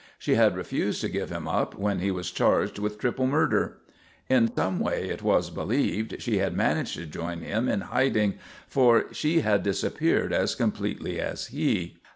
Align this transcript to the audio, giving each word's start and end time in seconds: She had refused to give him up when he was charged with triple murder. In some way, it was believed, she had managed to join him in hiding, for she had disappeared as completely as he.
She 0.17 0.33
had 0.33 0.55
refused 0.55 0.99
to 1.01 1.09
give 1.09 1.29
him 1.29 1.47
up 1.47 1.75
when 1.75 1.99
he 1.99 2.09
was 2.09 2.31
charged 2.31 2.79
with 2.79 2.97
triple 2.97 3.27
murder. 3.27 3.77
In 4.29 4.51
some 4.55 4.79
way, 4.79 5.09
it 5.11 5.21
was 5.21 5.51
believed, 5.51 6.19
she 6.23 6.39
had 6.39 6.57
managed 6.57 6.95
to 6.95 7.05
join 7.05 7.41
him 7.41 7.69
in 7.69 7.81
hiding, 7.81 8.39
for 8.67 9.13
she 9.13 9.41
had 9.41 9.61
disappeared 9.61 10.33
as 10.33 10.55
completely 10.55 11.19
as 11.19 11.45
he. 11.53 11.97